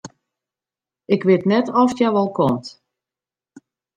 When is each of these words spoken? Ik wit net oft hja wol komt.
Ik 1.15 1.21
wit 1.27 1.45
net 1.49 1.67
oft 1.81 1.97
hja 1.99 2.09
wol 2.15 2.29
komt. 2.37 2.67